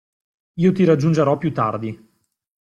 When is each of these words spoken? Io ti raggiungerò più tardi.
Io 0.55 0.71
ti 0.71 0.83
raggiungerò 0.83 1.37
più 1.37 1.53
tardi. 1.53 2.09